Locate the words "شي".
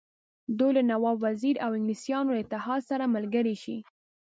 3.63-3.77